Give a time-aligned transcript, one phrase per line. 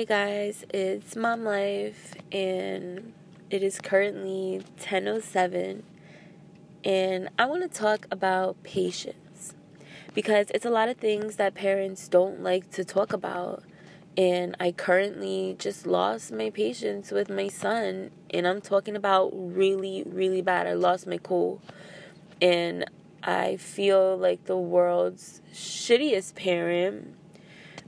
[0.00, 3.12] Hey guys, it's Mom Life and
[3.50, 5.82] it is currently 10:07
[6.82, 9.52] and I want to talk about patience
[10.14, 13.62] because it's a lot of things that parents don't like to talk about
[14.16, 20.02] and I currently just lost my patience with my son and I'm talking about really
[20.06, 20.66] really bad.
[20.66, 21.60] I lost my cool
[22.40, 22.86] and
[23.22, 27.16] I feel like the world's shittiest parent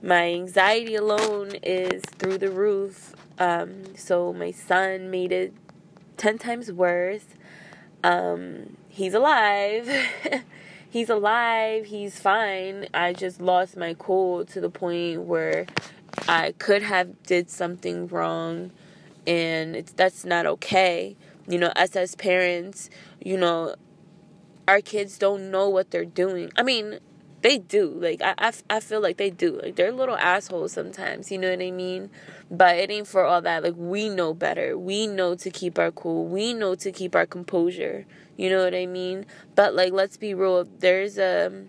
[0.02, 3.14] my anxiety alone is through the roof.
[3.38, 5.54] Um, so my son made it
[6.16, 7.24] 10 times worse.
[8.02, 9.88] Um, he's alive.
[10.90, 11.86] he's alive.
[11.86, 12.88] He's fine.
[12.92, 15.66] I just lost my cool to the point where
[16.28, 18.72] I could have did something wrong
[19.26, 21.16] and it's that's not okay.
[21.46, 22.90] You know, us as parents,
[23.20, 23.76] you know,
[24.66, 26.50] our kids don't know what they're doing.
[26.56, 26.98] I mean,
[27.42, 31.30] they do like I, I, I feel like they do like they're little assholes sometimes
[31.30, 32.10] you know what i mean?
[32.50, 35.90] But it ain't for all that like we know better we know to keep our
[35.90, 39.26] cool we know to keep our composure you know what i mean?
[39.54, 41.66] But like let's be real there's a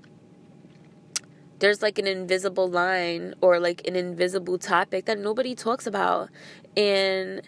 [1.60, 6.30] there's like an invisible line or like an invisible topic that nobody talks about.
[6.76, 7.42] And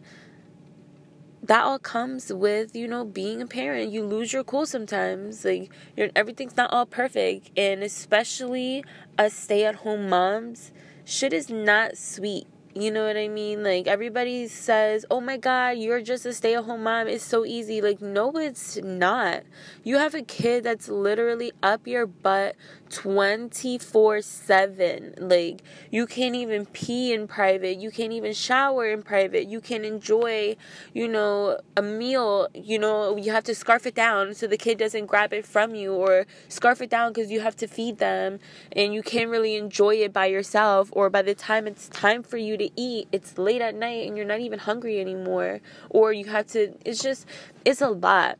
[1.47, 3.91] that all comes with you know being a parent.
[3.91, 8.83] You lose your cool sometimes like you're, everything's not all perfect and especially
[9.17, 10.71] us stay-at-home moms
[11.05, 13.63] shit is not sweet you know what I mean?
[13.63, 17.07] Like everybody says, "Oh my god, you're just a stay-at-home mom.
[17.07, 19.43] It's so easy." Like no, it's not.
[19.83, 22.57] You have a kid that's literally up your butt
[22.89, 25.13] 24/7.
[25.17, 27.77] Like you can't even pee in private.
[27.77, 29.47] You can't even shower in private.
[29.47, 30.57] You can enjoy,
[30.93, 34.77] you know, a meal, you know, you have to scarf it down so the kid
[34.77, 38.39] doesn't grab it from you or scarf it down cuz you have to feed them
[38.73, 42.37] and you can't really enjoy it by yourself or by the time it's time for
[42.37, 45.61] you to to eat, it's late at night and you're not even hungry anymore.
[45.89, 47.25] Or you have to, it's just,
[47.63, 48.37] it's a lot.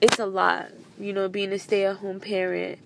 [0.00, 2.78] It's a lot, you know, being a stay at home parent.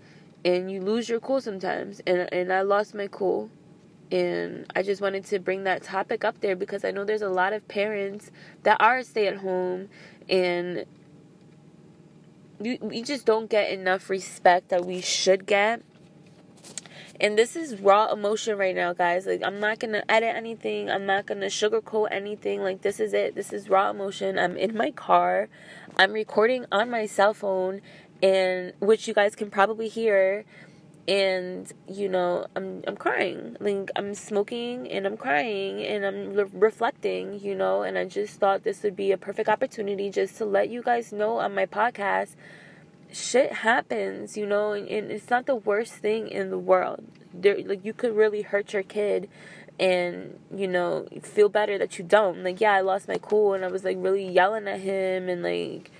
[0.44, 2.00] And you lose your cool sometimes.
[2.06, 3.50] And, and I lost my cool.
[4.12, 7.28] And I just wanted to bring that topic up there because I know there's a
[7.28, 8.30] lot of parents
[8.62, 9.88] that are stay at home
[10.28, 10.84] and
[12.58, 15.82] we, we just don't get enough respect that we should get
[17.20, 19.26] and this is raw emotion right now, guys.
[19.26, 22.62] Like, I'm not gonna edit anything, I'm not gonna sugarcoat anything.
[22.62, 23.34] Like, this is it.
[23.34, 24.38] This is raw emotion.
[24.38, 25.48] I'm in my car,
[25.96, 27.80] I'm recording on my cell phone,
[28.22, 30.44] and which you guys can probably hear.
[31.08, 33.56] And you know, I'm I'm crying.
[33.60, 37.38] Like I'm smoking and I'm crying and I'm re- reflecting.
[37.38, 40.68] You know, and I just thought this would be a perfect opportunity just to let
[40.68, 42.34] you guys know on my podcast
[43.12, 47.04] shit happens, you know, and, and, it's not the worst thing in the world.
[47.32, 49.28] There, like you could really hurt your kid,
[49.78, 52.42] and you know feel better that you don't.
[52.42, 55.42] Like yeah, I lost my cool, and I was like really yelling at him and
[55.42, 55.90] like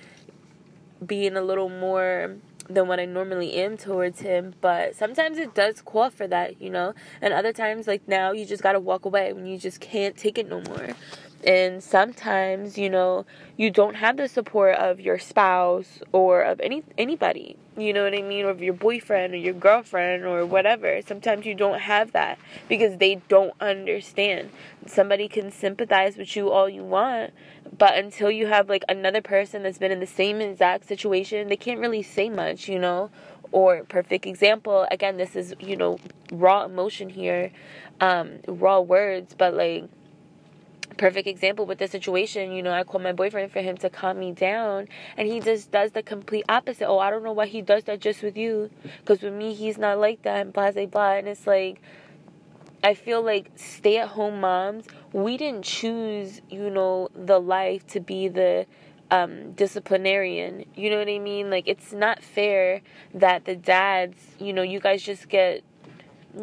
[1.05, 2.37] being a little more
[2.69, 4.55] than what I normally am towards him.
[4.61, 8.45] But sometimes it does call for that, you know, and other times like now you
[8.45, 10.95] just gotta walk away when you just can't take it no more
[11.43, 13.25] and sometimes you know
[13.57, 18.13] you don't have the support of your spouse or of any anybody you know what
[18.15, 18.45] i mean?
[18.45, 20.99] Or of your boyfriend or your girlfriend or whatever.
[21.05, 24.49] Sometimes you don't have that because they don't understand.
[24.87, 27.33] Somebody can sympathize with you all you want
[27.77, 31.57] but until you have like another person that's been in the same exact situation they
[31.57, 33.09] can't really say much you know?
[33.51, 35.99] Or perfect example again this is you know
[36.31, 37.51] raw emotion here
[38.01, 39.85] um raw words but like
[40.97, 44.17] perfect example with the situation you know i called my boyfriend for him to calm
[44.19, 47.61] me down and he just does the complete opposite oh i don't know why he
[47.61, 50.85] does that just with you because with me he's not like that and blah blah
[50.85, 51.81] blah and it's like
[52.83, 57.99] i feel like stay at home moms we didn't choose you know the life to
[57.99, 58.65] be the
[59.11, 60.65] um, disciplinarian.
[60.75, 61.49] You know what I mean?
[61.49, 62.81] Like, it's not fair
[63.13, 65.63] that the dads, you know, you guys just get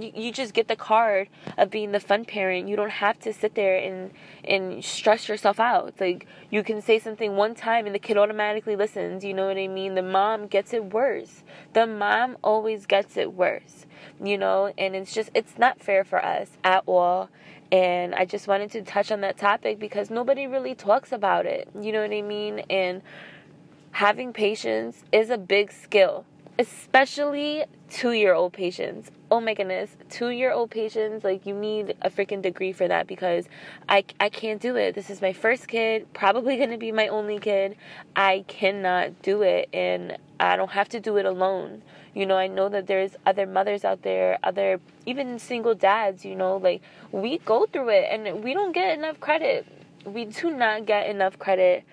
[0.02, 2.68] you, just get the card of being the fun parent.
[2.68, 4.10] You don't have to sit there and
[4.44, 5.88] and stress yourself out.
[5.88, 9.24] It's like you can say something one time and the kid automatically listens.
[9.24, 9.94] You know what I mean?
[9.94, 11.42] The mom gets it worse.
[11.72, 13.86] The mom always gets it worse.
[14.22, 17.30] You know, and it's just it's not fair for us at all.
[17.72, 21.68] And I just wanted to touch on that topic because nobody really talks about it.
[21.80, 22.60] You know what I mean?
[22.70, 23.02] And
[23.92, 26.24] having patience is a big skill
[26.58, 29.10] especially two year old patients.
[29.30, 33.06] Oh my goodness, two year old patients, like you need a freaking degree for that
[33.06, 33.46] because
[33.88, 34.94] I, I can't do it.
[34.94, 37.76] This is my first kid, probably gonna be my only kid.
[38.14, 39.68] I cannot do it.
[39.72, 41.82] And I don't have to do it alone.
[42.14, 46.36] You know, I know that there's other mothers out there, other even single dads, you
[46.36, 49.66] know, like we go through it and we don't get enough credit.
[50.04, 51.84] We do not get enough credit.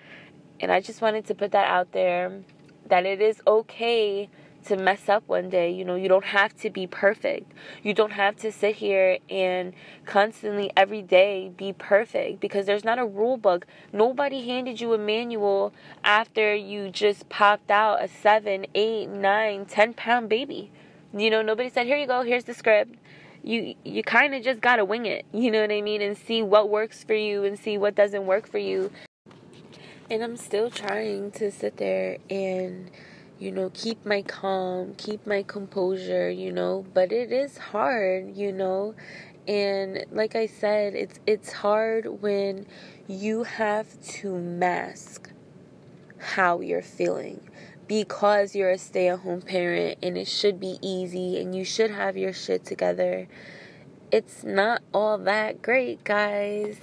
[0.60, 2.40] And I just wanted to put that out there
[2.88, 4.28] that it is okay
[4.64, 5.70] to mess up one day.
[5.70, 7.52] You know, you don't have to be perfect.
[7.82, 9.72] You don't have to sit here and
[10.06, 13.66] constantly every day be perfect because there's not a rule book.
[13.92, 15.72] Nobody handed you a manual
[16.04, 20.70] after you just popped out a seven, eight, nine, ten pound baby.
[21.16, 22.94] You know, nobody said, Here you go, here's the script.
[23.44, 26.42] You you kind of just gotta wing it, you know what I mean, and see
[26.42, 28.92] what works for you and see what doesn't work for you.
[30.08, 32.90] And I'm still trying to sit there and
[33.42, 38.52] you know, keep my calm, keep my composure, you know, but it is hard, you
[38.52, 38.94] know.
[39.48, 42.66] And like I said, it's it's hard when
[43.08, 45.28] you have to mask
[46.18, 47.40] how you're feeling
[47.88, 52.32] because you're a stay-at-home parent and it should be easy and you should have your
[52.32, 53.26] shit together.
[54.12, 56.78] It's not all that great, guys.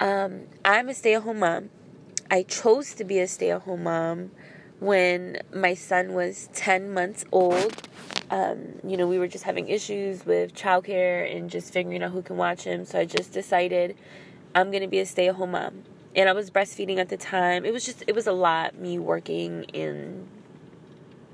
[0.00, 1.70] Um, I'm a stay-at-home mom.
[2.28, 4.32] I chose to be a stay-at-home mom
[4.80, 7.88] when my son was 10 months old.
[8.30, 12.22] Um, you know, we were just having issues with childcare and just figuring out who
[12.22, 12.84] can watch him.
[12.84, 13.96] So I just decided
[14.54, 15.84] I'm going to be a stay at home mom.
[16.16, 17.64] And I was breastfeeding at the time.
[17.64, 20.28] It was just, it was a lot, me working and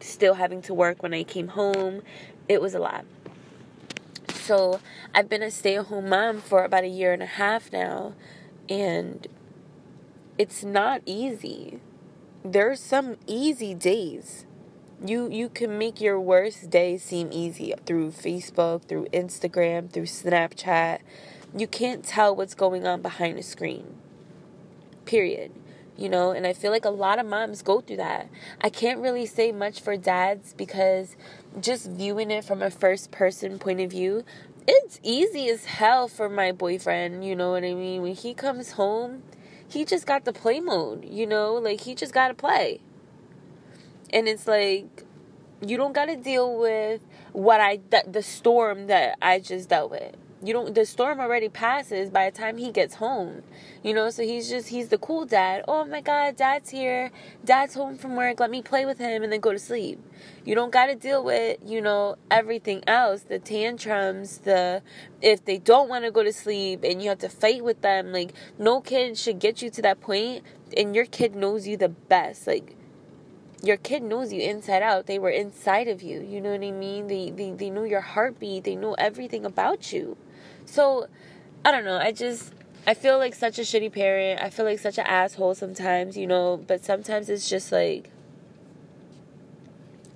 [0.01, 2.03] still having to work when I came home.
[2.49, 3.05] It was a lot.
[4.33, 4.81] So
[5.15, 8.15] I've been a stay at home mom for about a year and a half now.
[8.69, 9.27] And
[10.39, 11.81] it's not easy
[12.45, 14.47] there's some easy days.
[15.05, 21.01] You you can make your worst day seem easy through Facebook, through Instagram, through Snapchat.
[21.57, 23.97] You can't tell what's going on behind the screen.
[25.05, 25.53] Period.
[25.97, 28.31] You know, and I feel like a lot of moms go through that.
[28.63, 31.15] I can't really say much for dads because
[31.61, 34.25] just viewing it from a first person point of view,
[34.67, 38.01] it's easy as hell for my boyfriend, you know what I mean?
[38.01, 39.25] When he comes home,
[39.71, 41.55] he just got the play mode, you know?
[41.55, 42.81] Like he just got to play.
[44.13, 45.05] And it's like
[45.65, 47.01] you don't got to deal with
[47.33, 52.09] what I the storm that I just dealt with you don't the storm already passes
[52.11, 53.43] by the time he gets home
[53.83, 57.11] you know so he's just he's the cool dad oh my god dad's here
[57.45, 60.01] dad's home from work let me play with him and then go to sleep
[60.45, 64.83] you don't got to deal with you know everything else the tantrums the
[65.21, 68.13] if they don't want to go to sleep and you have to fight with them
[68.13, 70.43] like no kid should get you to that point
[70.77, 72.77] and your kid knows you the best like
[73.63, 75.07] your kid knows you inside out.
[75.07, 76.23] They were inside of you.
[76.23, 77.09] You know what I mean?
[77.09, 78.65] They, they, they know your heartbeat.
[78.65, 80.17] They know everything about you.
[80.71, 81.09] So,
[81.65, 81.97] I don't know.
[81.97, 82.53] I just
[82.87, 84.41] I feel like such a shitty parent.
[84.41, 88.09] I feel like such an asshole sometimes, you know, but sometimes it's just like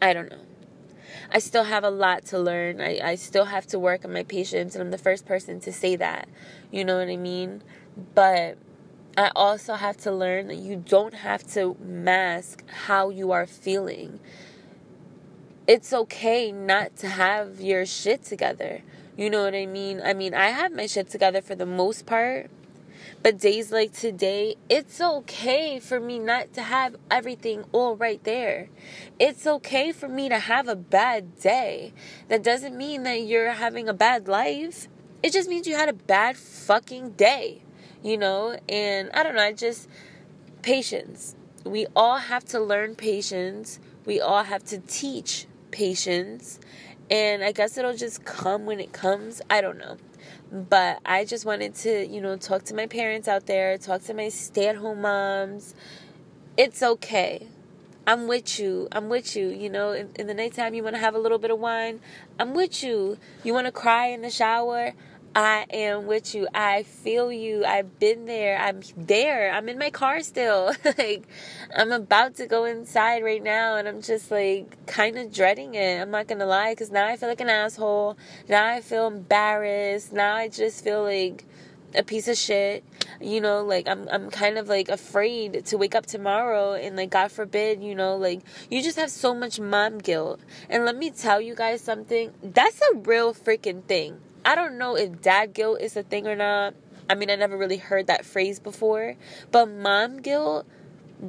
[0.00, 0.38] I don't know.
[1.32, 2.80] I still have a lot to learn.
[2.80, 5.72] I, I still have to work on my patience, and I'm the first person to
[5.72, 6.28] say that.
[6.70, 7.64] You know what I mean?
[8.14, 8.56] But
[9.18, 14.20] I also have to learn that you don't have to mask how you are feeling.
[15.66, 18.82] It's okay not to have your shit together.
[19.16, 20.00] You know what I mean?
[20.04, 22.50] I mean, I have my shit together for the most part.
[23.22, 28.68] But days like today, it's okay for me not to have everything all right there.
[29.18, 31.92] It's okay for me to have a bad day.
[32.28, 34.88] That doesn't mean that you're having a bad life.
[35.22, 37.62] It just means you had a bad fucking day,
[38.02, 38.58] you know?
[38.68, 39.88] And I don't know, I just,
[40.62, 41.36] patience.
[41.64, 43.78] We all have to learn patience.
[44.04, 46.58] We all have to teach patience.
[47.10, 49.42] And I guess it'll just come when it comes.
[49.50, 49.96] I don't know.
[50.50, 54.14] But I just wanted to, you know, talk to my parents out there, talk to
[54.14, 55.74] my stay at home moms.
[56.56, 57.48] It's okay.
[58.06, 58.88] I'm with you.
[58.92, 59.48] I'm with you.
[59.48, 62.00] You know, in, in the nighttime, you want to have a little bit of wine.
[62.38, 63.18] I'm with you.
[63.42, 64.92] You want to cry in the shower.
[65.36, 66.46] I am with you.
[66.54, 67.64] I feel you.
[67.64, 68.56] I've been there.
[68.56, 69.50] I'm there.
[69.52, 70.72] I'm in my car still.
[70.98, 71.26] like,
[71.74, 76.00] I'm about to go inside right now, and I'm just like kind of dreading it.
[76.00, 78.16] I'm not gonna lie, because now I feel like an asshole.
[78.48, 80.12] Now I feel embarrassed.
[80.12, 81.44] Now I just feel like
[81.96, 82.84] a piece of shit.
[83.20, 87.10] You know, like I'm I'm kind of like afraid to wake up tomorrow and like
[87.10, 90.38] God forbid, you know, like you just have so much mom guilt.
[90.68, 92.32] And let me tell you guys something.
[92.40, 94.20] That's a real freaking thing.
[94.44, 96.74] I don't know if dad guilt is a thing or not.
[97.08, 99.16] I mean, I never really heard that phrase before,
[99.50, 100.66] but mom guilt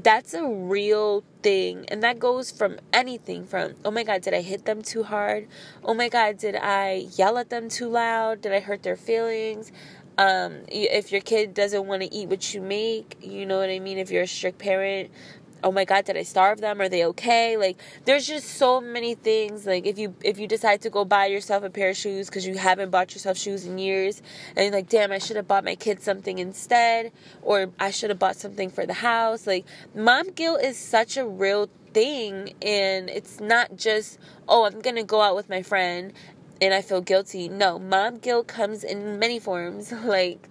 [0.03, 1.85] that's a real thing.
[1.89, 5.47] And that goes from anything from oh my god did i hit them too hard?
[5.83, 8.41] Oh my god did i yell at them too loud?
[8.41, 9.71] Did i hurt their feelings?
[10.17, 13.79] Um if your kid doesn't want to eat what you make you know what i
[13.79, 13.97] mean?
[13.97, 15.11] If you're a strict parent
[15.65, 16.79] oh my god did i starve them?
[16.79, 17.57] Are they okay?
[17.57, 19.65] Like there's just so many things.
[19.65, 22.45] Like if you if you decide to go buy yourself a pair of shoes because
[22.47, 24.21] you haven't bought yourself shoes in years
[24.55, 28.19] and like damn i should have bought my kids something instead or i should have
[28.19, 33.39] bought something for the house like mom guilt is such a real thing and it's
[33.39, 36.13] not just oh i'm gonna go out with my friend
[36.61, 37.49] and i feel guilty.
[37.49, 39.91] No mom guilt comes in many forms.
[40.05, 40.49] Like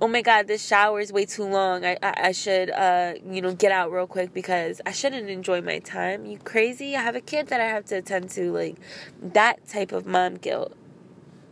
[0.00, 1.84] oh my god this shower is way too long.
[1.84, 5.60] I i, I should uh you know get out real quick because i shouldn't enjoy
[5.60, 6.26] my time.
[6.26, 6.96] You crazy?
[6.96, 8.76] I have a kid that i have to attend to like
[9.22, 10.74] that type of mom guilt.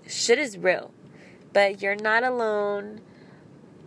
[0.06, 0.92] Shit is real.
[1.52, 3.02] But you're not alone.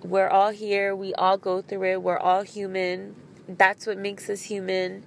[0.03, 0.95] We're all here.
[0.95, 2.03] We all go through it.
[2.03, 3.15] We're all human.
[3.47, 5.03] That's what makes us human.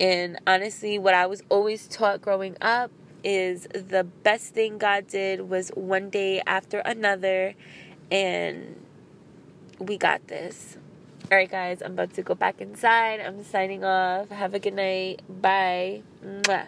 [0.00, 2.90] And honestly what i was always taught growing up
[3.24, 7.54] is the best thing god did was one day after another
[8.12, 8.76] and
[9.78, 10.76] we got this.
[11.30, 13.20] All right, guys, I'm about to go back inside.
[13.20, 14.28] I'm signing off.
[14.28, 15.22] Have a good night.
[15.28, 16.02] Bye.
[16.22, 16.66] Mwah.